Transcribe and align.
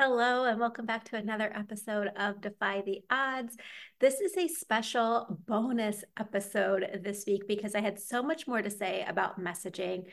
Hello, 0.00 0.44
and 0.46 0.58
welcome 0.58 0.86
back 0.86 1.04
to 1.04 1.16
another 1.16 1.52
episode 1.54 2.08
of 2.16 2.40
Defy 2.40 2.82
the 2.84 3.02
Odds. 3.10 3.56
This 4.00 4.20
is 4.20 4.36
a 4.36 4.48
special 4.48 5.38
bonus 5.46 6.02
episode 6.18 7.00
this 7.04 7.22
week 7.28 7.46
because 7.46 7.76
I 7.76 7.80
had 7.80 8.00
so 8.00 8.20
much 8.20 8.48
more 8.48 8.60
to 8.60 8.70
say 8.70 9.04
about 9.06 9.40
messaging, 9.40 10.06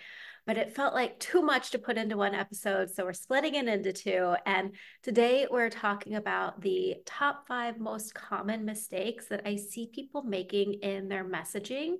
but 0.45 0.55
it 0.55 0.75
felt 0.75 0.93
like 0.93 1.19
too 1.19 1.41
much 1.41 1.71
to 1.71 1.79
put 1.79 1.97
into 1.97 2.15
one 2.15 2.35
episode. 2.35 2.91
So 2.91 3.05
we're 3.05 3.13
splitting 3.13 3.55
it 3.55 3.67
into 3.67 3.91
two. 3.91 4.35
And 4.45 4.75
today 5.01 5.47
we're 5.49 5.71
talking 5.71 6.13
about 6.13 6.61
the 6.61 6.97
top 7.07 7.47
five 7.47 7.79
most 7.79 8.13
common 8.13 8.65
mistakes 8.65 9.29
that 9.29 9.47
I 9.47 9.55
see 9.55 9.89
people 9.91 10.21
making 10.21 10.73
in 10.83 11.07
their 11.07 11.25
messaging, 11.25 11.95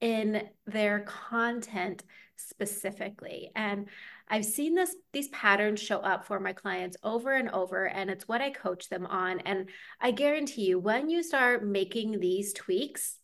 in 0.00 0.48
their 0.66 1.00
content 1.00 2.02
specifically. 2.36 3.50
And 3.54 3.88
I've 4.30 4.44
seen 4.44 4.74
this 4.74 4.94
these 5.12 5.28
patterns 5.28 5.82
show 5.82 5.98
up 5.98 6.24
for 6.24 6.38
my 6.38 6.52
clients 6.52 6.96
over 7.02 7.34
and 7.34 7.50
over 7.50 7.88
and 7.88 8.08
it's 8.08 8.28
what 8.28 8.40
I 8.40 8.50
coach 8.50 8.88
them 8.88 9.04
on. 9.06 9.40
And 9.40 9.68
I 10.00 10.12
guarantee 10.12 10.66
you 10.66 10.78
when 10.78 11.10
you 11.10 11.22
start 11.22 11.66
making 11.66 12.20
these 12.20 12.52
tweaks 12.52 13.16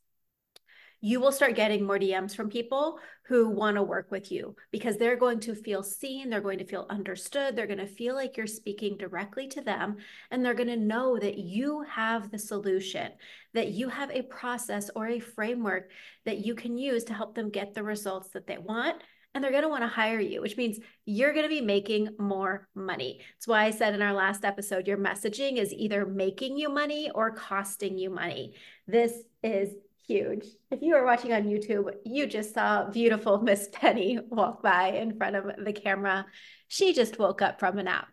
you 1.03 1.21
will 1.21 1.31
start 1.31 1.55
getting 1.55 1.85
more 1.85 1.99
DMs 1.99 2.35
from 2.35 2.49
people 2.49 2.99
who 3.27 3.49
want 3.49 3.77
to 3.77 3.83
work 3.83 4.11
with 4.11 4.33
you 4.33 4.57
because 4.73 4.97
they're 4.97 5.17
going 5.17 5.39
to 5.41 5.55
feel 5.55 5.83
seen, 5.83 6.31
they're 6.31 6.41
going 6.41 6.59
to 6.59 6.65
feel 6.65 6.87
understood, 6.89 7.55
they're 7.55 7.67
going 7.67 7.79
to 7.79 7.87
feel 7.87 8.15
like 8.15 8.37
you're 8.37 8.47
speaking 8.47 8.97
directly 8.97 9.47
to 9.47 9.61
them, 9.61 9.97
and 10.31 10.45
they're 10.45 10.55
going 10.55 10.69
to 10.69 10.77
know 10.77 11.19
that 11.19 11.39
you 11.39 11.83
have 11.83 12.31
the 12.31 12.39
solution, 12.39 13.13
that 13.53 13.69
you 13.69 13.89
have 13.89 14.11
a 14.11 14.23
process 14.23 14.91
or 14.97 15.07
a 15.07 15.21
framework 15.21 15.91
that 16.25 16.45
you 16.45 16.55
can 16.55 16.79
use 16.79 17.05
to 17.05 17.15
help 17.15 17.35
them 17.35 17.51
get 17.51 17.75
the 17.75 17.83
results 17.83 18.31
that 18.31 18.47
they 18.47 18.59
want 18.59 19.03
and 19.37 19.45
they're 19.45 19.51
going 19.51 19.65
to 19.65 19.69
want 19.69 19.83
to 19.83 19.89
hire 19.89 20.19
you, 20.19 20.41
which 20.41 20.57
means 20.57 20.79
you're 21.05 21.35
going 21.35 21.45
to 21.45 21.51
be 21.51 21.61
making 21.61 22.09
more 22.19 22.67
money. 22.75 23.21
That's 23.35 23.47
why 23.47 23.65
I 23.65 23.71
said 23.71 23.95
in 23.95 24.01
our 24.01 24.15
last 24.15 24.47
episode, 24.47 24.89
your 24.89 24.97
messaging 24.97 25.59
is 25.59 25.75
either 25.75 26.07
making 26.07 26.57
you 26.57 26.71
money 26.71 27.11
or 27.15 27.33
costing 27.33 27.99
you 27.99 28.09
money. 28.09 28.55
This 28.87 29.13
is 29.43 29.75
huge. 30.09 30.47
If 30.71 30.81
you 30.81 30.95
are 30.95 31.05
watching 31.05 31.35
on 31.35 31.45
YouTube, 31.45 31.93
you 32.07 32.27
just 32.27 32.55
saw 32.55 32.89
beautiful 32.89 33.39
Miss 33.43 33.69
Penny 33.71 34.19
walk 34.31 34.63
by 34.63 34.93
in 34.93 35.19
front 35.19 35.37
of 35.37 35.45
the 35.63 35.75
camera. 35.75 36.25
She 36.69 36.95
just 36.95 37.19
woke 37.19 37.43
up 37.43 37.61
from 37.61 37.79
a 37.79 37.83
nap. 37.83 38.09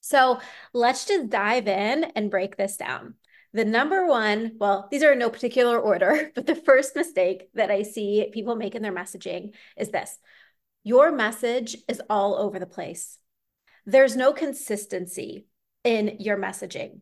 So 0.00 0.40
let's 0.74 1.06
just 1.06 1.30
dive 1.30 1.68
in 1.68 2.04
and 2.04 2.30
break 2.30 2.58
this 2.58 2.76
down. 2.76 3.14
The 3.52 3.64
number 3.64 4.06
one, 4.06 4.52
well, 4.60 4.88
these 4.90 5.02
are 5.02 5.12
in 5.12 5.18
no 5.18 5.30
particular 5.30 5.78
order, 5.78 6.30
but 6.34 6.46
the 6.46 6.54
first 6.54 6.94
mistake 6.94 7.48
that 7.54 7.70
I 7.70 7.82
see 7.82 8.28
people 8.30 8.56
make 8.56 8.74
in 8.74 8.82
their 8.82 8.94
messaging 8.94 9.54
is 9.76 9.88
this 9.88 10.18
your 10.82 11.12
message 11.12 11.76
is 11.88 12.02
all 12.08 12.34
over 12.36 12.58
the 12.58 12.66
place. 12.66 13.18
There's 13.86 14.16
no 14.16 14.32
consistency 14.32 15.46
in 15.84 16.16
your 16.20 16.36
messaging. 16.36 17.00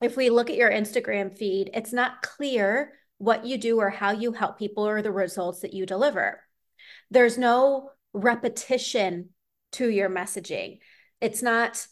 If 0.00 0.16
we 0.16 0.30
look 0.30 0.50
at 0.50 0.56
your 0.56 0.70
Instagram 0.70 1.36
feed, 1.36 1.70
it's 1.74 1.92
not 1.92 2.22
clear 2.22 2.92
what 3.18 3.44
you 3.44 3.58
do 3.58 3.80
or 3.80 3.90
how 3.90 4.12
you 4.12 4.32
help 4.32 4.58
people 4.58 4.86
or 4.86 5.02
the 5.02 5.12
results 5.12 5.60
that 5.60 5.74
you 5.74 5.86
deliver. 5.86 6.40
There's 7.10 7.36
no 7.36 7.90
repetition 8.12 9.30
to 9.72 9.88
your 9.88 10.08
messaging. 10.08 10.78
It's 11.20 11.42
not 11.42 11.86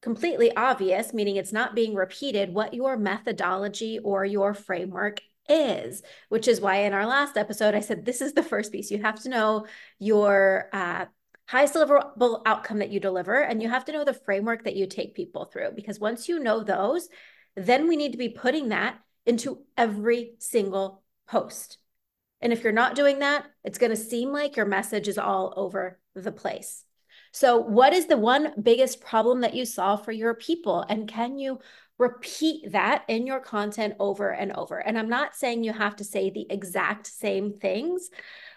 completely 0.00 0.54
obvious, 0.54 1.12
meaning 1.12 1.36
it's 1.36 1.52
not 1.52 1.74
being 1.74 1.94
repeated, 1.94 2.54
what 2.54 2.72
your 2.72 2.96
methodology 2.96 3.98
or 3.98 4.24
your 4.24 4.54
framework 4.54 5.20
is, 5.50 6.02
which 6.28 6.48
is 6.48 6.60
why 6.60 6.76
in 6.76 6.94
our 6.94 7.06
last 7.06 7.36
episode, 7.36 7.74
I 7.74 7.80
said 7.80 8.04
this 8.04 8.20
is 8.20 8.32
the 8.32 8.42
first 8.42 8.72
piece. 8.72 8.90
You 8.90 9.02
have 9.02 9.20
to 9.22 9.28
know 9.28 9.66
your 9.98 10.68
uh, 10.72 11.06
highest 11.46 11.74
deliverable 11.74 12.42
outcome 12.46 12.78
that 12.78 12.90
you 12.90 13.00
deliver, 13.00 13.40
and 13.40 13.62
you 13.62 13.68
have 13.68 13.84
to 13.86 13.92
know 13.92 14.04
the 14.04 14.14
framework 14.14 14.64
that 14.64 14.76
you 14.76 14.86
take 14.86 15.14
people 15.14 15.46
through. 15.46 15.72
Because 15.74 15.98
once 15.98 16.28
you 16.28 16.38
know 16.38 16.62
those, 16.62 17.08
then 17.56 17.88
we 17.88 17.96
need 17.96 18.12
to 18.12 18.18
be 18.18 18.28
putting 18.28 18.68
that 18.68 18.98
into 19.26 19.62
every 19.76 20.34
single 20.38 21.02
post. 21.28 21.78
And 22.40 22.52
if 22.52 22.62
you're 22.62 22.72
not 22.72 22.94
doing 22.94 23.18
that, 23.18 23.46
it's 23.64 23.78
going 23.78 23.90
to 23.90 23.96
seem 23.96 24.32
like 24.32 24.56
your 24.56 24.66
message 24.66 25.08
is 25.08 25.18
all 25.18 25.52
over 25.56 25.98
the 26.14 26.32
place. 26.32 26.84
So, 27.32 27.58
what 27.58 27.92
is 27.92 28.06
the 28.06 28.16
one 28.16 28.54
biggest 28.60 29.00
problem 29.00 29.42
that 29.42 29.54
you 29.54 29.64
solve 29.64 30.04
for 30.04 30.12
your 30.12 30.34
people? 30.34 30.84
And 30.88 31.06
can 31.06 31.38
you 31.38 31.60
repeat 32.00 32.72
that 32.72 33.04
in 33.08 33.26
your 33.26 33.40
content 33.40 33.94
over 34.00 34.30
and 34.30 34.52
over. 34.52 34.78
And 34.78 34.98
I'm 34.98 35.10
not 35.10 35.36
saying 35.36 35.62
you 35.62 35.72
have 35.74 35.96
to 35.96 36.04
say 36.04 36.30
the 36.30 36.46
exact 36.48 37.06
same 37.06 37.52
things, 37.52 38.08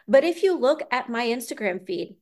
but 0.07 0.23
if 0.23 0.43
you 0.43 0.57
look 0.57 0.81
at 0.91 1.09
my 1.09 1.27
Instagram 1.27 1.85
feed, 1.85 2.15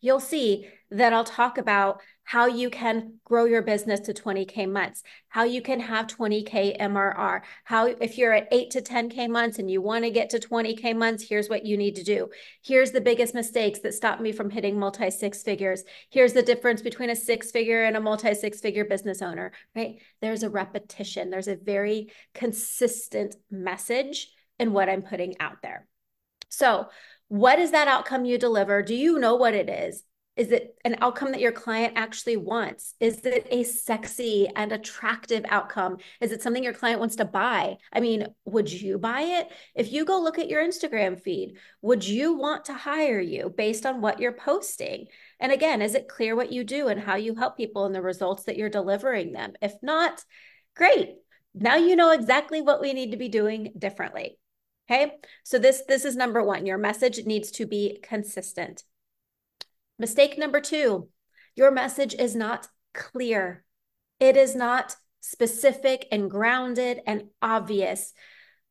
you'll 0.00 0.20
see 0.20 0.68
that 0.90 1.12
I'll 1.12 1.24
talk 1.24 1.58
about 1.58 2.00
how 2.22 2.46
you 2.46 2.70
can 2.70 3.14
grow 3.24 3.44
your 3.44 3.62
business 3.62 4.00
to 4.00 4.12
20K 4.12 4.68
months, 4.68 5.02
how 5.28 5.44
you 5.44 5.62
can 5.62 5.78
have 5.78 6.08
20K 6.08 6.76
MRR, 6.78 7.42
how 7.64 7.86
if 7.86 8.18
you're 8.18 8.32
at 8.32 8.48
8 8.50 8.70
to 8.70 8.82
10K 8.82 9.28
months 9.28 9.58
and 9.58 9.70
you 9.70 9.80
want 9.80 10.04
to 10.04 10.10
get 10.10 10.30
to 10.30 10.40
20K 10.40 10.96
months, 10.96 11.24
here's 11.28 11.48
what 11.48 11.64
you 11.64 11.76
need 11.76 11.94
to 11.96 12.02
do. 12.02 12.28
Here's 12.62 12.90
the 12.90 13.00
biggest 13.00 13.32
mistakes 13.32 13.78
that 13.80 13.94
stop 13.94 14.20
me 14.20 14.32
from 14.32 14.50
hitting 14.50 14.78
multi 14.78 15.10
six 15.10 15.42
figures. 15.42 15.84
Here's 16.10 16.32
the 16.32 16.42
difference 16.42 16.82
between 16.82 17.10
a 17.10 17.16
six 17.16 17.52
figure 17.52 17.84
and 17.84 17.96
a 17.96 18.00
multi 18.00 18.34
six 18.34 18.60
figure 18.60 18.84
business 18.84 19.22
owner, 19.22 19.52
right? 19.76 20.00
There's 20.20 20.42
a 20.42 20.50
repetition, 20.50 21.30
there's 21.30 21.48
a 21.48 21.56
very 21.56 22.10
consistent 22.34 23.36
message 23.50 24.28
in 24.58 24.72
what 24.72 24.88
I'm 24.88 25.02
putting 25.02 25.38
out 25.38 25.62
there. 25.62 25.86
So, 26.48 26.88
what 27.28 27.58
is 27.58 27.72
that 27.72 27.88
outcome 27.88 28.24
you 28.24 28.38
deliver? 28.38 28.82
Do 28.82 28.94
you 28.94 29.18
know 29.18 29.36
what 29.36 29.54
it 29.54 29.68
is? 29.68 30.02
Is 30.36 30.52
it 30.52 30.76
an 30.84 30.96
outcome 31.00 31.32
that 31.32 31.40
your 31.40 31.52
client 31.52 31.94
actually 31.96 32.36
wants? 32.36 32.94
Is 33.00 33.24
it 33.24 33.46
a 33.50 33.64
sexy 33.64 34.46
and 34.54 34.70
attractive 34.70 35.46
outcome? 35.48 35.96
Is 36.20 36.30
it 36.30 36.42
something 36.42 36.62
your 36.62 36.74
client 36.74 37.00
wants 37.00 37.16
to 37.16 37.24
buy? 37.24 37.78
I 37.90 38.00
mean, 38.00 38.26
would 38.44 38.70
you 38.70 38.98
buy 38.98 39.22
it? 39.22 39.48
If 39.74 39.90
you 39.90 40.04
go 40.04 40.20
look 40.20 40.38
at 40.38 40.50
your 40.50 40.62
Instagram 40.62 41.18
feed, 41.18 41.56
would 41.80 42.06
you 42.06 42.34
want 42.34 42.66
to 42.66 42.74
hire 42.74 43.18
you 43.18 43.52
based 43.56 43.86
on 43.86 44.02
what 44.02 44.20
you're 44.20 44.32
posting? 44.32 45.06
And 45.40 45.52
again, 45.52 45.80
is 45.80 45.94
it 45.94 46.06
clear 46.06 46.36
what 46.36 46.52
you 46.52 46.64
do 46.64 46.88
and 46.88 47.00
how 47.00 47.16
you 47.16 47.34
help 47.34 47.56
people 47.56 47.86
and 47.86 47.94
the 47.94 48.02
results 48.02 48.44
that 48.44 48.58
you're 48.58 48.68
delivering 48.68 49.32
them? 49.32 49.54
If 49.62 49.72
not, 49.82 50.22
great. 50.76 51.14
Now 51.54 51.76
you 51.76 51.96
know 51.96 52.10
exactly 52.10 52.60
what 52.60 52.82
we 52.82 52.92
need 52.92 53.12
to 53.12 53.16
be 53.16 53.30
doing 53.30 53.72
differently. 53.78 54.38
Okay. 54.88 55.12
So 55.42 55.58
this, 55.58 55.82
this 55.88 56.04
is 56.04 56.14
number 56.14 56.42
one. 56.42 56.64
Your 56.64 56.78
message 56.78 57.24
needs 57.26 57.50
to 57.52 57.66
be 57.66 57.98
consistent. 58.02 58.84
Mistake 59.98 60.38
number 60.38 60.60
two, 60.60 61.08
your 61.56 61.70
message 61.70 62.14
is 62.14 62.36
not 62.36 62.68
clear. 62.94 63.64
It 64.20 64.36
is 64.36 64.54
not 64.54 64.94
specific 65.20 66.06
and 66.12 66.30
grounded 66.30 67.00
and 67.06 67.24
obvious. 67.42 68.12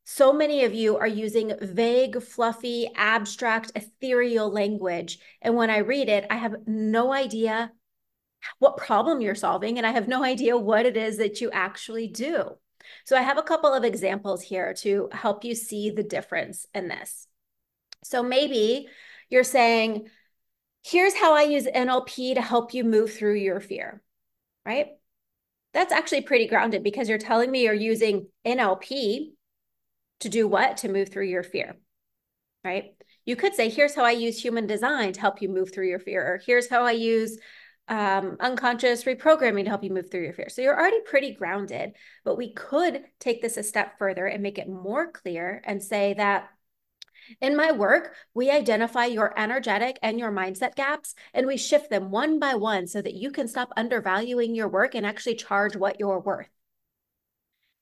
So 0.06 0.32
many 0.32 0.64
of 0.64 0.74
you 0.74 0.98
are 0.98 1.08
using 1.08 1.54
vague, 1.60 2.22
fluffy, 2.22 2.90
abstract, 2.96 3.72
ethereal 3.76 4.50
language. 4.50 5.18
And 5.42 5.56
when 5.56 5.70
I 5.70 5.80
read 5.80 6.10
it, 6.10 6.28
I 6.30 6.36
have 6.36 6.56
no 6.68 7.12
idea 7.12 7.72
what 8.60 8.78
problem 8.78 9.22
you're 9.22 9.34
solving, 9.34 9.78
and 9.80 9.88
I 9.88 9.92
have 9.92 10.08
no 10.08 10.24
idea 10.24 10.56
what 10.56 10.86
it 10.86 10.96
is 10.96 11.18
that 11.18 11.42
you 11.42 11.50
actually 11.52 12.08
do. 12.08 12.52
So 13.06 13.18
I 13.18 13.22
have 13.22 13.38
a 13.38 13.44
couple 13.44 13.74
of 13.74 13.84
examples 13.84 14.42
here 14.42 14.74
to 14.76 15.10
help 15.12 15.44
you 15.44 15.56
see 15.56 15.90
the 15.90 16.04
difference 16.04 16.66
in 16.74 16.88
this. 16.88 17.28
So 18.04 18.22
maybe 18.22 18.88
you're 19.30 19.44
saying, 19.44 20.08
here's 20.84 21.16
how 21.16 21.36
I 21.36 21.44
use 21.44 21.66
NLP 21.66 22.36
to 22.36 22.42
help 22.42 22.74
you 22.74 22.84
move 22.84 23.14
through 23.14 23.36
your 23.36 23.60
fear, 23.60 24.04
right? 24.66 24.88
That's 25.74 25.92
actually 25.92 26.22
pretty 26.22 26.48
grounded 26.48 26.84
because 26.84 27.10
you're 27.10 27.18
telling 27.18 27.52
me 27.52 27.64
you're 27.64 27.74
using 27.74 28.28
NLP 28.46 29.32
to 30.22 30.30
do 30.30 30.48
what? 30.48 30.78
To 30.78 30.90
move 30.90 31.10
through 31.10 31.26
your 31.26 31.44
fear, 31.44 31.76
right? 32.64 32.96
You 33.26 33.36
could 33.36 33.56
say, 33.56 33.70
here's 33.70 33.96
how 33.96 34.04
I 34.04 34.12
use 34.12 34.42
human 34.42 34.68
design 34.68 35.14
to 35.14 35.20
help 35.20 35.42
you 35.42 35.50
move 35.50 35.74
through 35.74 35.90
your 35.90 36.00
fear, 36.00 36.22
or 36.22 36.40
here's 36.46 36.70
how 36.70 36.84
I 36.86 36.92
use 36.92 37.38
um, 37.88 38.38
unconscious 38.40 39.04
reprogramming 39.04 39.64
to 39.64 39.70
help 39.70 39.84
you 39.84 39.92
move 39.92 40.10
through 40.10 40.24
your 40.24 40.34
fear. 40.34 40.50
So 40.50 40.62
you're 40.62 40.78
already 40.78 41.02
pretty 41.02 41.34
grounded, 41.34 41.94
but 42.24 42.38
we 42.38 42.54
could 42.54 43.04
take 43.20 43.42
this 43.42 43.58
a 43.58 43.64
step 43.64 43.98
further 44.00 44.26
and 44.26 44.42
make 44.42 44.58
it 44.58 44.68
more 44.68 45.12
clear 45.12 45.62
and 45.66 45.82
say 45.82 46.14
that 46.16 46.50
in 47.42 47.56
my 47.56 47.72
work, 47.72 48.14
we 48.34 48.50
identify 48.52 49.06
your 49.06 49.38
energetic 49.38 49.98
and 50.02 50.20
your 50.20 50.32
mindset 50.32 50.76
gaps 50.76 51.16
and 51.34 51.48
we 51.48 51.58
shift 51.58 51.90
them 51.90 52.12
one 52.12 52.40
by 52.40 52.56
one 52.56 52.88
so 52.88 53.02
that 53.02 53.16
you 53.16 53.32
can 53.32 53.48
stop 53.48 53.72
undervaluing 53.76 54.56
your 54.56 54.68
work 54.68 54.96
and 54.96 55.06
actually 55.06 55.36
charge 55.36 55.76
what 55.76 56.00
you're 56.00 56.20
worth. 56.20 56.50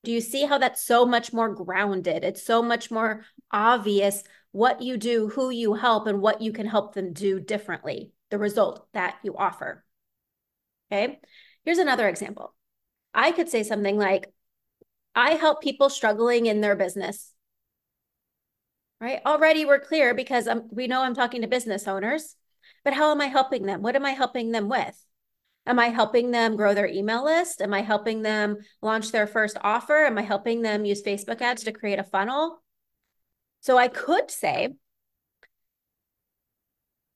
Do 0.03 0.11
you 0.11 0.21
see 0.21 0.45
how 0.45 0.57
that's 0.57 0.83
so 0.83 1.05
much 1.05 1.31
more 1.31 1.53
grounded? 1.53 2.23
It's 2.23 2.43
so 2.43 2.61
much 2.61 2.91
more 2.91 3.25
obvious 3.51 4.23
what 4.51 4.81
you 4.81 4.97
do, 4.97 5.29
who 5.29 5.49
you 5.49 5.73
help, 5.73 6.07
and 6.07 6.21
what 6.21 6.41
you 6.41 6.51
can 6.51 6.67
help 6.67 6.93
them 6.93 7.13
do 7.13 7.39
differently, 7.39 8.11
the 8.29 8.37
result 8.37 8.87
that 8.93 9.15
you 9.23 9.35
offer. 9.37 9.83
Okay. 10.91 11.19
Here's 11.65 11.77
another 11.77 12.07
example. 12.07 12.53
I 13.13 13.31
could 13.31 13.49
say 13.49 13.63
something 13.63 13.97
like, 13.97 14.31
I 15.15 15.31
help 15.31 15.61
people 15.61 15.89
struggling 15.89 16.45
in 16.45 16.61
their 16.61 16.75
business 16.75 17.33
right? 19.03 19.19
Already 19.25 19.65
we're 19.65 19.81
clear 19.81 20.13
because 20.13 20.47
I'm, 20.47 20.63
we 20.71 20.87
know 20.87 21.01
I'm 21.01 21.13
talking 21.13 21.41
to 21.41 21.47
business 21.47 21.89
owners, 21.89 22.37
but 22.85 22.93
how 22.93 23.11
am 23.11 23.19
I 23.19 23.25
helping 23.25 23.65
them? 23.65 23.81
What 23.81 23.97
am 23.97 24.05
I 24.05 24.11
helping 24.11 24.51
them 24.51 24.69
with? 24.69 24.97
Am 25.65 25.77
I 25.77 25.89
helping 25.89 26.31
them 26.31 26.55
grow 26.55 26.73
their 26.73 26.87
email 26.87 27.25
list? 27.25 27.61
Am 27.61 27.73
I 27.73 27.81
helping 27.81 28.21
them 28.21 28.57
launch 28.81 29.11
their 29.11 29.27
first 29.27 29.57
offer? 29.61 30.05
Am 30.05 30.17
I 30.17 30.21
helping 30.21 30.61
them 30.61 30.85
use 30.85 31.03
Facebook 31.03 31.41
ads 31.41 31.65
to 31.65 31.73
create 31.73 31.99
a 31.99 32.03
funnel? 32.03 32.63
So 33.59 33.77
I 33.77 33.89
could 33.89 34.31
say, 34.31 34.69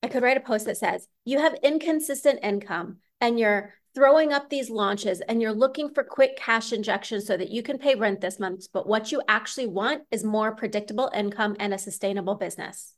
I 0.04 0.10
could 0.10 0.24
write 0.24 0.38
a 0.38 0.42
post 0.42 0.66
that 0.66 0.78
says, 0.78 1.08
you 1.24 1.40
have 1.40 1.56
inconsistent 1.64 2.40
income 2.44 2.98
and 3.22 3.40
you're 3.40 3.74
throwing 3.96 4.31
up 4.31 4.50
these 4.50 4.69
launches 4.69 5.22
and 5.22 5.42
you're 5.42 5.52
looking 5.52 5.90
for 5.90 6.04
quick 6.04 6.38
cash 6.38 6.72
injections 6.72 7.25
so 7.25 7.36
that 7.36 7.50
you 7.50 7.64
can 7.64 7.80
pay 7.80 7.96
rent 7.96 8.22
this 8.22 8.40
month. 8.40 8.68
But 8.72 8.88
what 8.88 9.12
you 9.12 9.22
actually 9.28 9.68
want 9.68 10.04
is 10.12 10.24
more 10.24 10.56
predictable 10.56 11.12
income 11.16 11.56
and 11.60 11.74
a 11.74 11.80
sustainable 11.80 12.36
business. 12.36 12.94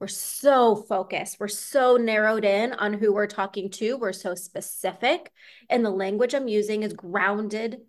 We're 0.00 0.08
so 0.08 0.74
focused. 0.74 1.38
We're 1.38 1.48
so 1.48 1.96
narrowed 1.96 2.44
in 2.44 2.72
on 2.72 2.94
who 2.94 3.12
we're 3.12 3.28
talking 3.28 3.70
to. 3.70 3.96
We're 3.96 4.12
so 4.12 4.34
specific. 4.34 5.30
And 5.70 5.84
the 5.84 5.90
language 5.90 6.34
I'm 6.34 6.48
using 6.48 6.82
is 6.82 6.92
grounded 6.92 7.80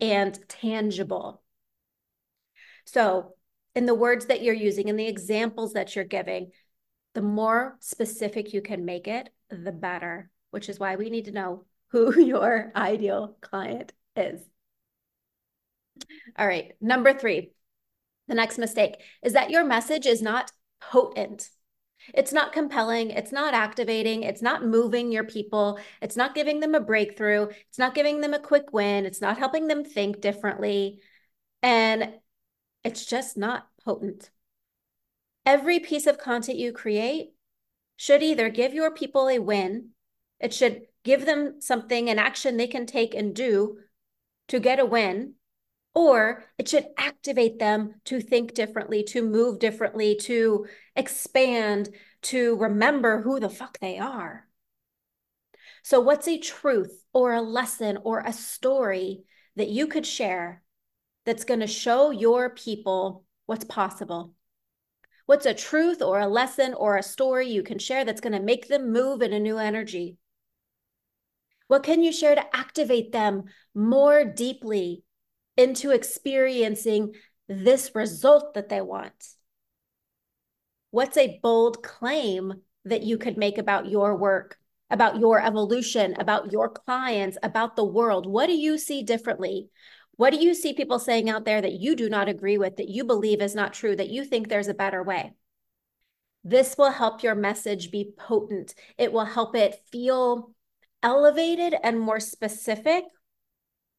and 0.00 0.38
tangible. 0.48 1.42
So, 2.86 3.34
in 3.74 3.84
the 3.84 3.94
words 3.94 4.26
that 4.26 4.42
you're 4.42 4.54
using, 4.54 4.88
in 4.88 4.96
the 4.96 5.08
examples 5.08 5.74
that 5.74 5.94
you're 5.94 6.06
giving, 6.06 6.52
the 7.14 7.22
more 7.22 7.76
specific 7.80 8.54
you 8.54 8.62
can 8.62 8.86
make 8.86 9.06
it, 9.06 9.28
the 9.50 9.72
better, 9.72 10.30
which 10.50 10.68
is 10.68 10.78
why 10.78 10.96
we 10.96 11.10
need 11.10 11.26
to 11.26 11.32
know 11.32 11.64
who 11.88 12.18
your 12.20 12.72
ideal 12.74 13.36
client 13.40 13.92
is. 14.14 14.40
All 16.38 16.46
right, 16.46 16.72
number 16.80 17.14
three, 17.14 17.52
the 18.28 18.34
next 18.34 18.58
mistake 18.58 18.96
is 19.22 19.32
that 19.32 19.50
your 19.50 19.64
message 19.64 20.06
is 20.06 20.20
not 20.20 20.52
potent. 20.80 21.48
It's 22.14 22.32
not 22.32 22.52
compelling. 22.52 23.10
It's 23.10 23.32
not 23.32 23.54
activating. 23.54 24.22
It's 24.22 24.42
not 24.42 24.64
moving 24.64 25.10
your 25.10 25.24
people. 25.24 25.78
It's 26.02 26.16
not 26.16 26.34
giving 26.34 26.60
them 26.60 26.74
a 26.74 26.80
breakthrough. 26.80 27.48
It's 27.68 27.78
not 27.78 27.94
giving 27.94 28.20
them 28.20 28.34
a 28.34 28.38
quick 28.38 28.72
win. 28.72 29.06
It's 29.06 29.20
not 29.20 29.38
helping 29.38 29.66
them 29.66 29.84
think 29.84 30.20
differently. 30.20 31.00
And 31.62 32.14
it's 32.84 33.06
just 33.06 33.36
not 33.36 33.66
potent. 33.84 34.30
Every 35.44 35.80
piece 35.80 36.06
of 36.06 36.18
content 36.18 36.58
you 36.58 36.72
create 36.72 37.32
should 37.96 38.22
either 38.22 38.48
give 38.48 38.74
your 38.74 38.90
people 38.90 39.28
a 39.28 39.38
win, 39.38 39.90
it 40.40 40.52
should 40.52 40.82
give 41.04 41.24
them 41.24 41.60
something, 41.60 42.10
an 42.10 42.18
action 42.18 42.56
they 42.56 42.66
can 42.66 42.86
take 42.86 43.14
and 43.14 43.34
do 43.34 43.78
to 44.48 44.60
get 44.60 44.78
a 44.78 44.84
win, 44.84 45.34
or 45.94 46.44
it 46.58 46.68
should 46.68 46.86
activate 46.98 47.58
them 47.58 47.94
to 48.04 48.20
think 48.20 48.54
differently, 48.54 49.02
to 49.02 49.22
move 49.22 49.58
differently, 49.58 50.14
to 50.14 50.66
expand, 50.94 51.88
to 52.22 52.56
remember 52.56 53.22
who 53.22 53.40
the 53.40 53.48
fuck 53.48 53.78
they 53.78 53.98
are. 53.98 54.46
So, 55.82 56.00
what's 56.00 56.28
a 56.28 56.38
truth 56.38 57.02
or 57.12 57.32
a 57.32 57.40
lesson 57.40 57.98
or 58.02 58.20
a 58.20 58.32
story 58.32 59.24
that 59.54 59.68
you 59.68 59.86
could 59.86 60.04
share 60.06 60.62
that's 61.24 61.44
going 61.44 61.60
to 61.60 61.66
show 61.66 62.10
your 62.10 62.50
people 62.50 63.24
what's 63.46 63.64
possible? 63.64 64.35
What's 65.26 65.46
a 65.46 65.54
truth 65.54 66.02
or 66.02 66.20
a 66.20 66.28
lesson 66.28 66.72
or 66.72 66.96
a 66.96 67.02
story 67.02 67.48
you 67.48 67.64
can 67.64 67.80
share 67.80 68.04
that's 68.04 68.20
going 68.20 68.32
to 68.32 68.40
make 68.40 68.68
them 68.68 68.92
move 68.92 69.22
in 69.22 69.32
a 69.32 69.40
new 69.40 69.58
energy? 69.58 70.16
What 71.66 71.82
can 71.82 72.02
you 72.02 72.12
share 72.12 72.36
to 72.36 72.56
activate 72.56 73.10
them 73.10 73.44
more 73.74 74.24
deeply 74.24 75.02
into 75.56 75.90
experiencing 75.90 77.14
this 77.48 77.90
result 77.94 78.54
that 78.54 78.68
they 78.68 78.80
want? 78.80 79.14
What's 80.92 81.16
a 81.16 81.40
bold 81.42 81.82
claim 81.82 82.54
that 82.84 83.02
you 83.02 83.18
could 83.18 83.36
make 83.36 83.58
about 83.58 83.88
your 83.88 84.16
work, 84.16 84.56
about 84.90 85.18
your 85.18 85.42
evolution, 85.42 86.14
about 86.20 86.52
your 86.52 86.68
clients, 86.68 87.36
about 87.42 87.74
the 87.74 87.84
world? 87.84 88.26
What 88.26 88.46
do 88.46 88.54
you 88.54 88.78
see 88.78 89.02
differently? 89.02 89.70
What 90.16 90.32
do 90.32 90.38
you 90.38 90.54
see 90.54 90.72
people 90.72 90.98
saying 90.98 91.28
out 91.28 91.44
there 91.44 91.60
that 91.60 91.80
you 91.80 91.94
do 91.94 92.08
not 92.08 92.28
agree 92.28 92.58
with, 92.58 92.76
that 92.76 92.88
you 92.88 93.04
believe 93.04 93.42
is 93.42 93.54
not 93.54 93.74
true, 93.74 93.94
that 93.96 94.08
you 94.08 94.24
think 94.24 94.48
there's 94.48 94.68
a 94.68 94.74
better 94.74 95.02
way? 95.02 95.34
This 96.42 96.76
will 96.78 96.90
help 96.90 97.22
your 97.22 97.34
message 97.34 97.90
be 97.90 98.12
potent. 98.16 98.74
It 98.96 99.12
will 99.12 99.24
help 99.24 99.54
it 99.56 99.80
feel 99.90 100.52
elevated 101.02 101.74
and 101.82 102.00
more 102.00 102.20
specific 102.20 103.04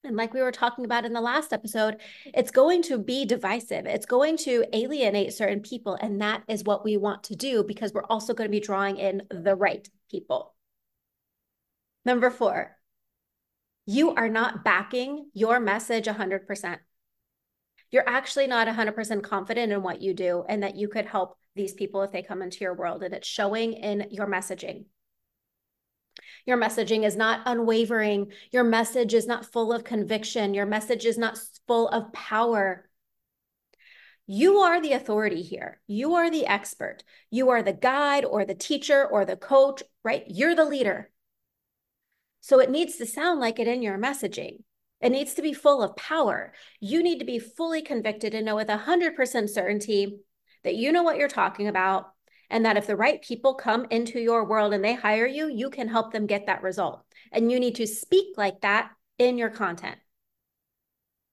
and 0.03 0.15
like 0.15 0.33
we 0.33 0.41
were 0.41 0.51
talking 0.51 0.85
about 0.85 1.05
in 1.05 1.13
the 1.13 1.21
last 1.21 1.53
episode, 1.53 1.97
it's 2.25 2.51
going 2.51 2.81
to 2.83 2.97
be 2.97 3.25
divisive. 3.25 3.85
It's 3.85 4.05
going 4.05 4.37
to 4.37 4.63
alienate 4.73 5.33
certain 5.33 5.59
people. 5.59 5.97
And 5.99 6.21
that 6.21 6.43
is 6.47 6.63
what 6.63 6.83
we 6.83 6.97
want 6.97 7.23
to 7.25 7.35
do 7.35 7.63
because 7.63 7.93
we're 7.93 8.05
also 8.05 8.33
going 8.33 8.47
to 8.47 8.51
be 8.51 8.59
drawing 8.59 8.97
in 8.97 9.23
the 9.29 9.55
right 9.55 9.87
people. 10.09 10.55
Number 12.05 12.29
four, 12.29 12.76
you 13.87 14.13
are 14.15 14.27
not 14.27 14.65
backing 14.65 15.29
your 15.33 15.61
message 15.61 16.05
100%. 16.05 16.77
You're 17.89 18.07
actually 18.07 18.47
not 18.47 18.67
100% 18.67 19.23
confident 19.23 19.71
in 19.71 19.81
what 19.81 20.01
you 20.01 20.13
do 20.13 20.43
and 20.47 20.61
that 20.61 20.75
you 20.75 20.89
could 20.89 21.05
help 21.05 21.37
these 21.55 21.73
people 21.73 22.01
if 22.03 22.11
they 22.11 22.21
come 22.21 22.41
into 22.41 22.59
your 22.59 22.75
world. 22.75 23.01
And 23.01 23.13
it's 23.13 23.27
showing 23.27 23.73
in 23.73 24.07
your 24.11 24.27
messaging. 24.27 24.85
Your 26.45 26.57
messaging 26.57 27.05
is 27.05 27.15
not 27.15 27.41
unwavering. 27.45 28.33
Your 28.51 28.65
message 28.65 29.13
is 29.13 29.25
not 29.25 29.45
full 29.45 29.71
of 29.71 29.85
conviction. 29.85 30.53
Your 30.53 30.65
message 30.65 31.05
is 31.05 31.17
not 31.17 31.39
full 31.65 31.87
of 31.87 32.11
power. 32.11 32.89
You 34.25 34.57
are 34.57 34.81
the 34.81 34.91
authority 34.91 35.43
here. 35.43 35.79
You 35.87 36.15
are 36.15 36.29
the 36.29 36.45
expert. 36.45 37.05
You 37.31 37.51
are 37.51 37.63
the 37.63 37.71
guide 37.71 38.25
or 38.25 38.43
the 38.43 38.53
teacher 38.53 39.07
or 39.07 39.23
the 39.23 39.37
coach, 39.37 39.81
right? 40.03 40.25
You're 40.27 40.55
the 40.55 40.65
leader. 40.65 41.09
So 42.47 42.61
it 42.61 42.69
needs 42.69 42.95
to 42.95 43.05
sound 43.05 43.41
like 43.41 43.59
it 43.59 43.67
in 43.67 43.81
your 43.81 43.97
messaging. 43.97 44.59
It 45.01 45.09
needs 45.09 45.33
to 45.33 45.41
be 45.41 45.51
full 45.51 45.83
of 45.83 45.97
power. 45.97 46.53
You 46.79 47.03
need 47.03 47.19
to 47.19 47.25
be 47.25 47.39
fully 47.39 47.81
convicted 47.81 48.33
and 48.33 48.45
know 48.45 48.55
with 48.55 48.69
100% 48.69 49.49
certainty 49.49 50.19
that 50.63 50.75
you 50.75 50.93
know 50.93 51.03
what 51.03 51.17
you're 51.17 51.27
talking 51.27 51.67
about 51.67 52.05
and 52.49 52.63
that 52.63 52.77
if 52.77 52.87
the 52.87 52.95
right 52.95 53.21
people 53.21 53.55
come 53.55 53.85
into 53.89 54.21
your 54.21 54.45
world 54.45 54.73
and 54.73 54.81
they 54.81 54.93
hire 54.93 55.27
you, 55.27 55.49
you 55.49 55.69
can 55.69 55.89
help 55.89 56.13
them 56.13 56.25
get 56.25 56.45
that 56.45 56.63
result. 56.63 57.03
And 57.33 57.51
you 57.51 57.59
need 57.59 57.75
to 57.75 57.85
speak 57.85 58.37
like 58.37 58.61
that 58.61 58.91
in 59.17 59.37
your 59.37 59.49
content. 59.49 59.97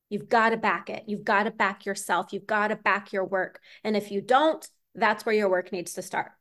You've 0.09 0.29
got 0.29 0.51
to 0.51 0.57
back 0.57 0.91
it. 0.91 1.05
You've 1.07 1.23
got 1.23 1.45
to 1.45 1.53
back 1.53 1.87
yourself. 1.87 2.33
You've 2.33 2.49
got 2.49 2.69
to 2.69 2.77
back 2.77 3.13
your 3.13 3.25
work. 3.25 3.61
And 3.85 3.97
if 3.97 4.11
you 4.11 4.21
don't, 4.21 4.69
that's 4.97 5.25
where 5.25 5.35
your 5.37 5.49
work 5.49 5.71
needs 5.71 5.93
to 5.93 6.03
start. 6.03 6.33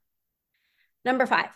Number 1.06 1.28
five, 1.28 1.50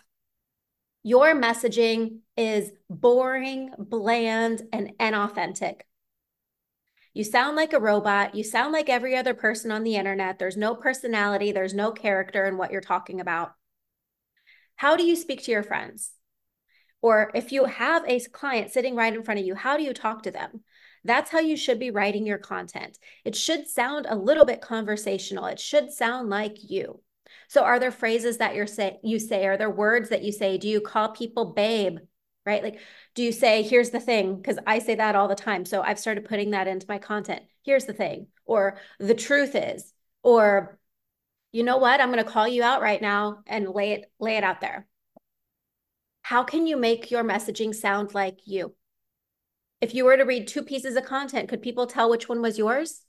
your 1.08 1.34
messaging 1.34 2.18
is 2.36 2.70
boring, 2.90 3.70
bland, 3.78 4.60
and 4.74 4.92
inauthentic. 5.00 5.80
You 7.14 7.24
sound 7.24 7.56
like 7.56 7.72
a 7.72 7.80
robot. 7.80 8.34
You 8.34 8.44
sound 8.44 8.74
like 8.74 8.90
every 8.90 9.16
other 9.16 9.32
person 9.32 9.70
on 9.70 9.84
the 9.84 9.96
internet. 9.96 10.38
There's 10.38 10.58
no 10.58 10.74
personality, 10.74 11.50
there's 11.50 11.72
no 11.72 11.92
character 11.92 12.44
in 12.44 12.58
what 12.58 12.72
you're 12.72 12.82
talking 12.82 13.20
about. 13.20 13.52
How 14.76 14.96
do 14.96 15.02
you 15.02 15.16
speak 15.16 15.42
to 15.44 15.50
your 15.50 15.62
friends? 15.62 16.10
Or 17.00 17.30
if 17.34 17.52
you 17.52 17.64
have 17.64 18.04
a 18.06 18.20
client 18.20 18.70
sitting 18.70 18.94
right 18.94 19.14
in 19.14 19.22
front 19.22 19.40
of 19.40 19.46
you, 19.46 19.54
how 19.54 19.78
do 19.78 19.84
you 19.84 19.94
talk 19.94 20.24
to 20.24 20.30
them? 20.30 20.62
That's 21.04 21.30
how 21.30 21.38
you 21.38 21.56
should 21.56 21.78
be 21.78 21.90
writing 21.90 22.26
your 22.26 22.38
content. 22.38 22.98
It 23.24 23.34
should 23.34 23.66
sound 23.66 24.04
a 24.06 24.14
little 24.14 24.44
bit 24.44 24.60
conversational. 24.60 25.46
It 25.46 25.58
should 25.58 25.90
sound 25.90 26.28
like 26.28 26.58
you. 26.68 27.00
So 27.48 27.62
are 27.62 27.78
there 27.78 27.90
phrases 27.90 28.38
that 28.38 28.54
you're 28.54 28.66
say 28.66 28.98
you 29.02 29.18
say? 29.18 29.46
Are 29.46 29.56
there 29.56 29.70
words 29.70 30.08
that 30.10 30.22
you 30.22 30.32
say? 30.32 30.58
Do 30.58 30.68
you 30.68 30.80
call 30.80 31.10
people 31.10 31.52
babe? 31.52 31.98
right? 32.48 32.62
Like, 32.62 32.80
do 33.14 33.22
you 33.22 33.30
say, 33.30 33.62
here's 33.62 33.90
the 33.90 34.00
thing? 34.00 34.36
Because 34.36 34.58
I 34.66 34.78
say 34.78 34.94
that 34.94 35.14
all 35.14 35.28
the 35.28 35.34
time. 35.34 35.66
So 35.66 35.82
I've 35.82 35.98
started 35.98 36.24
putting 36.24 36.52
that 36.52 36.66
into 36.66 36.86
my 36.88 36.96
content. 36.96 37.42
Here's 37.62 37.84
the 37.84 37.92
thing, 37.92 38.28
or 38.46 38.78
the 38.98 39.14
truth 39.14 39.54
is, 39.54 39.92
or 40.22 40.78
you 41.52 41.62
know 41.62 41.76
what? 41.76 42.00
I'm 42.00 42.10
going 42.10 42.24
to 42.24 42.30
call 42.30 42.48
you 42.48 42.62
out 42.62 42.80
right 42.80 43.02
now 43.02 43.40
and 43.46 43.68
lay 43.68 43.92
it 43.92 44.10
lay 44.18 44.38
it 44.38 44.44
out 44.44 44.62
there. 44.62 44.86
How 46.22 46.42
can 46.42 46.66
you 46.66 46.78
make 46.78 47.10
your 47.10 47.22
messaging 47.22 47.74
sound 47.74 48.14
like 48.14 48.38
you? 48.46 48.74
If 49.82 49.94
you 49.94 50.06
were 50.06 50.16
to 50.16 50.24
read 50.24 50.48
two 50.48 50.62
pieces 50.62 50.96
of 50.96 51.04
content, 51.04 51.50
could 51.50 51.60
people 51.60 51.86
tell 51.86 52.08
which 52.08 52.30
one 52.30 52.40
was 52.40 52.56
yours? 52.56 53.02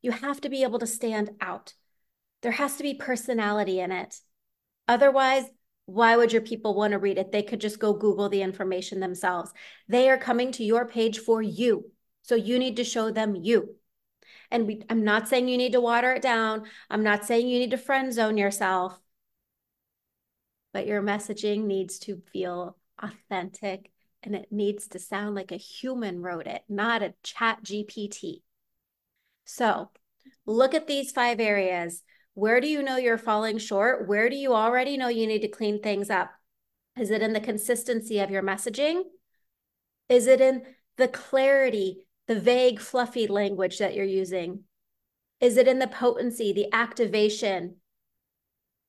You 0.00 0.12
have 0.12 0.40
to 0.40 0.48
be 0.48 0.62
able 0.62 0.78
to 0.78 0.86
stand 0.86 1.32
out. 1.40 1.74
There 2.42 2.52
has 2.52 2.76
to 2.76 2.82
be 2.82 2.94
personality 2.94 3.80
in 3.80 3.92
it. 3.92 4.18
Otherwise, 4.88 5.44
why 5.86 6.16
would 6.16 6.32
your 6.32 6.42
people 6.42 6.74
want 6.74 6.92
to 6.92 6.98
read 6.98 7.18
it? 7.18 7.32
They 7.32 7.42
could 7.42 7.60
just 7.60 7.78
go 7.78 7.92
Google 7.92 8.28
the 8.28 8.42
information 8.42 9.00
themselves. 9.00 9.52
They 9.88 10.08
are 10.08 10.18
coming 10.18 10.52
to 10.52 10.64
your 10.64 10.86
page 10.86 11.18
for 11.18 11.42
you. 11.42 11.90
So 12.22 12.34
you 12.34 12.58
need 12.58 12.76
to 12.76 12.84
show 12.84 13.10
them 13.10 13.34
you. 13.34 13.74
And 14.50 14.66
we, 14.66 14.82
I'm 14.88 15.04
not 15.04 15.28
saying 15.28 15.48
you 15.48 15.58
need 15.58 15.72
to 15.72 15.80
water 15.80 16.12
it 16.12 16.22
down. 16.22 16.64
I'm 16.88 17.02
not 17.02 17.24
saying 17.24 17.48
you 17.48 17.58
need 17.58 17.72
to 17.72 17.78
friend 17.78 18.12
zone 18.12 18.36
yourself. 18.36 19.00
But 20.72 20.86
your 20.86 21.02
messaging 21.02 21.64
needs 21.64 21.98
to 22.00 22.22
feel 22.32 22.76
authentic 22.98 23.90
and 24.22 24.34
it 24.34 24.48
needs 24.50 24.88
to 24.88 24.98
sound 24.98 25.34
like 25.34 25.50
a 25.50 25.56
human 25.56 26.20
wrote 26.20 26.46
it, 26.46 26.62
not 26.68 27.02
a 27.02 27.14
chat 27.22 27.62
GPT. 27.64 28.42
So 29.44 29.90
look 30.46 30.74
at 30.74 30.86
these 30.86 31.10
five 31.10 31.40
areas 31.40 32.02
where 32.40 32.58
do 32.58 32.66
you 32.66 32.82
know 32.82 32.96
you're 32.96 33.18
falling 33.18 33.58
short? 33.58 34.08
Where 34.08 34.30
do 34.30 34.34
you 34.34 34.54
already 34.54 34.96
know 34.96 35.08
you 35.08 35.26
need 35.26 35.42
to 35.42 35.48
clean 35.48 35.82
things 35.82 36.08
up? 36.08 36.30
Is 36.98 37.10
it 37.10 37.20
in 37.20 37.34
the 37.34 37.40
consistency 37.40 38.18
of 38.18 38.30
your 38.30 38.42
messaging? 38.42 39.02
Is 40.08 40.26
it 40.26 40.40
in 40.40 40.62
the 40.96 41.06
clarity, 41.06 42.06
the 42.28 42.40
vague, 42.40 42.80
fluffy 42.80 43.26
language 43.26 43.76
that 43.78 43.94
you're 43.94 44.06
using? 44.06 44.64
Is 45.38 45.58
it 45.58 45.68
in 45.68 45.80
the 45.80 45.86
potency, 45.86 46.54
the 46.54 46.72
activation, 46.72 47.76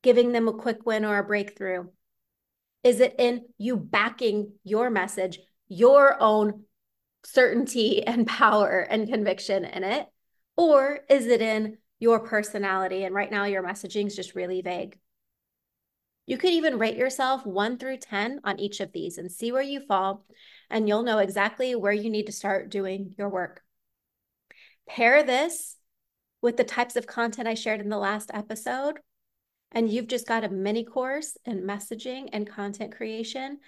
giving 0.02 0.32
them 0.32 0.48
a 0.48 0.54
quick 0.54 0.86
win 0.86 1.04
or 1.04 1.18
a 1.18 1.24
breakthrough? 1.24 1.88
Is 2.82 3.00
it 3.00 3.16
in 3.18 3.42
you 3.58 3.76
backing 3.76 4.52
your 4.64 4.88
message, 4.88 5.38
your 5.68 6.16
own 6.22 6.62
certainty 7.22 8.02
and 8.02 8.26
power 8.26 8.80
and 8.80 9.08
conviction 9.08 9.66
in 9.66 9.84
it? 9.84 10.06
Or 10.56 11.00
is 11.10 11.26
it 11.26 11.42
in 11.42 11.76
your 12.02 12.18
personality? 12.18 13.04
And 13.04 13.14
right 13.14 13.30
now, 13.30 13.44
your 13.44 13.62
messaging 13.62 14.08
is 14.08 14.16
just 14.16 14.34
really 14.34 14.60
vague. 14.60 14.98
You 16.26 16.36
could 16.36 16.50
even 16.50 16.78
rate 16.78 16.96
yourself 16.96 17.46
one 17.46 17.78
through 17.78 17.98
10 17.98 18.40
on 18.42 18.58
each 18.58 18.80
of 18.80 18.92
these 18.92 19.18
and 19.18 19.30
see 19.30 19.52
where 19.52 19.62
you 19.62 19.80
fall, 19.80 20.26
and 20.68 20.88
you'll 20.88 21.04
know 21.04 21.18
exactly 21.18 21.76
where 21.76 21.92
you 21.92 22.10
need 22.10 22.26
to 22.26 22.32
start 22.32 22.70
doing 22.70 23.14
your 23.16 23.28
work. 23.28 23.62
Pair 24.88 25.22
this 25.22 25.76
with 26.40 26.56
the 26.56 26.64
types 26.64 26.96
of 26.96 27.06
content 27.06 27.46
I 27.46 27.54
shared 27.54 27.80
in 27.80 27.88
the 27.88 27.98
last 27.98 28.32
episode, 28.34 28.98
and 29.70 29.88
you've 29.88 30.08
just 30.08 30.26
got 30.26 30.44
a 30.44 30.48
mini 30.48 30.84
course 30.84 31.36
in 31.44 31.62
messaging 31.62 32.30
and 32.32 32.48
content 32.48 32.96
creation. 32.96 33.58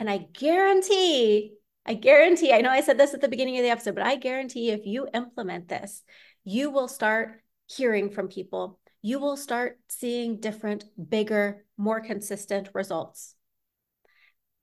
And 0.00 0.08
I 0.08 0.18
guarantee, 0.32 1.52
I 1.84 1.94
guarantee, 1.94 2.52
I 2.52 2.62
know 2.62 2.70
I 2.70 2.80
said 2.80 2.96
this 2.96 3.12
at 3.12 3.20
the 3.20 3.28
beginning 3.28 3.58
of 3.58 3.62
the 3.62 3.70
episode, 3.70 3.94
but 3.94 4.06
I 4.06 4.16
guarantee 4.16 4.70
if 4.70 4.86
you 4.86 5.06
implement 5.12 5.68
this, 5.68 6.02
you 6.44 6.70
will 6.70 6.88
start 6.88 7.42
hearing 7.68 8.10
from 8.10 8.28
people. 8.28 8.80
You 9.02 9.20
will 9.20 9.36
start 9.36 9.78
seeing 9.88 10.40
different, 10.40 10.84
bigger, 11.08 11.64
more 11.76 12.00
consistent 12.00 12.70
results. 12.74 13.34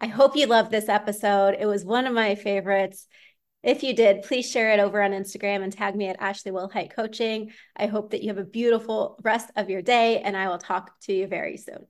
I 0.01 0.07
hope 0.07 0.35
you 0.35 0.47
loved 0.47 0.71
this 0.71 0.89
episode. 0.89 1.55
It 1.57 1.67
was 1.67 1.85
one 1.85 2.05
of 2.05 2.13
my 2.13 2.35
favorites. 2.35 3.07
If 3.63 3.81
you 3.81 3.95
did, 3.95 4.23
please 4.23 4.49
share 4.49 4.73
it 4.73 4.79
over 4.79 5.01
on 5.01 5.11
Instagram 5.11 5.63
and 5.63 5.71
tag 5.71 5.95
me 5.95 6.07
at 6.07 6.17
Ashley 6.19 6.51
Will 6.51 6.69
Wilhite 6.69 6.93
Coaching. 6.93 7.51
I 7.75 7.87
hope 7.87 8.11
that 8.11 8.21
you 8.21 8.27
have 8.29 8.37
a 8.37 8.43
beautiful 8.43 9.17
rest 9.23 9.49
of 9.55 9.69
your 9.69 9.81
day, 9.81 10.19
and 10.19 10.35
I 10.35 10.49
will 10.49 10.57
talk 10.57 10.91
to 11.03 11.13
you 11.13 11.27
very 11.27 11.57
soon. 11.57 11.87